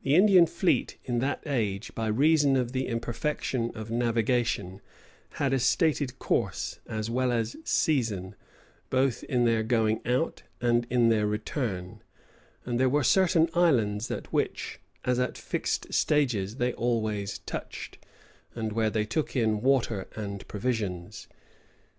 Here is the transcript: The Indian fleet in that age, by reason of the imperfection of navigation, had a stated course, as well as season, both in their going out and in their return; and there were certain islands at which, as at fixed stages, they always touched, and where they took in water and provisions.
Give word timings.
The 0.00 0.14
Indian 0.14 0.46
fleet 0.46 0.96
in 1.04 1.18
that 1.18 1.42
age, 1.44 1.94
by 1.94 2.06
reason 2.06 2.56
of 2.56 2.72
the 2.72 2.86
imperfection 2.88 3.70
of 3.74 3.90
navigation, 3.90 4.80
had 5.32 5.52
a 5.52 5.58
stated 5.58 6.18
course, 6.18 6.80
as 6.86 7.10
well 7.10 7.30
as 7.30 7.54
season, 7.62 8.36
both 8.88 9.22
in 9.24 9.44
their 9.44 9.62
going 9.62 10.00
out 10.06 10.44
and 10.62 10.86
in 10.88 11.10
their 11.10 11.26
return; 11.26 12.00
and 12.64 12.80
there 12.80 12.88
were 12.88 13.04
certain 13.04 13.50
islands 13.52 14.10
at 14.10 14.32
which, 14.32 14.80
as 15.04 15.20
at 15.20 15.36
fixed 15.36 15.92
stages, 15.92 16.56
they 16.56 16.72
always 16.72 17.40
touched, 17.40 17.98
and 18.54 18.72
where 18.72 18.88
they 18.88 19.04
took 19.04 19.36
in 19.36 19.60
water 19.60 20.08
and 20.16 20.48
provisions. 20.48 21.28